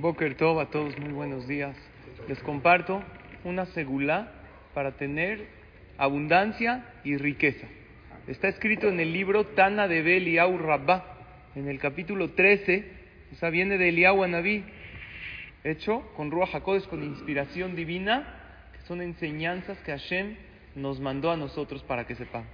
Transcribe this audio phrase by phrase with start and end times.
[0.00, 1.76] Boker Tov, a todos muy buenos días.
[2.28, 3.02] Les comparto
[3.42, 4.30] una segula
[4.72, 5.48] para tener
[5.96, 7.66] abundancia y riqueza.
[8.28, 11.04] Está escrito en el libro Tana de Beliau Rabbah,
[11.56, 12.84] en el capítulo 13,
[13.32, 14.62] o sea, viene de Eliau Anabí,
[15.64, 20.36] hecho con Ruach HaKodesh, con inspiración divina, que son enseñanzas que Hashem
[20.76, 22.46] nos mandó a nosotros para que sepamos.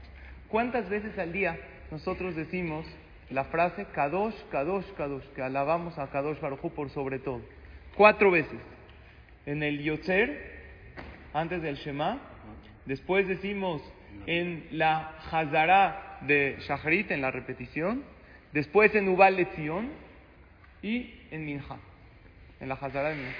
[0.49, 1.59] ¿Cuántas veces al día
[1.91, 2.87] nosotros decimos
[3.31, 7.41] la frase Kadosh, Kadosh, Kadosh, que alabamos a Kadosh Baruj por sobre todo.
[7.97, 8.61] Cuatro veces.
[9.47, 10.55] En el Yotzer,
[11.33, 12.19] antes del Shema.
[12.87, 13.83] Después decimos
[14.27, 18.05] en la Hazara de Shacharit, en la repetición.
[18.53, 19.91] Después en Ubal Lezion
[20.83, 21.79] y en Minha,
[22.61, 23.35] en la Hazara de Minha.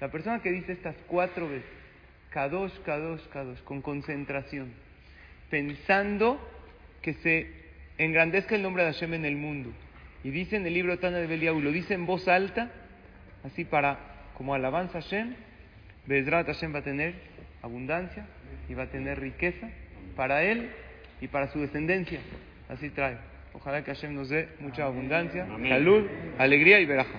[0.00, 1.68] La persona que dice estas cuatro veces,
[2.30, 4.72] Kadosh, Kadosh, Kadosh, con concentración,
[5.50, 6.40] pensando
[7.02, 7.65] que se
[7.98, 9.70] engrandezca el nombre de Hashem en el mundo.
[10.24, 12.70] Y dice en el libro Tana de Beliau, lo dice en voz alta,
[13.44, 13.98] así para,
[14.34, 15.34] como alabanza a Hashem,
[16.06, 17.14] Bezrat Hashem va a tener
[17.62, 18.26] abundancia
[18.68, 19.68] y va a tener riqueza
[20.14, 20.70] para él
[21.20, 22.20] y para su descendencia.
[22.68, 23.16] Así trae.
[23.52, 26.06] Ojalá que Hashem nos dé mucha abundancia, salud,
[26.38, 27.18] alegría y veraja.